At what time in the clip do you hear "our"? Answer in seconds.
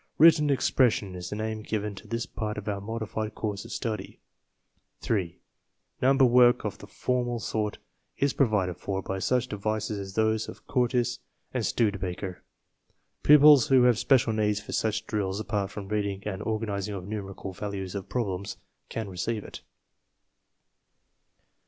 2.67-2.81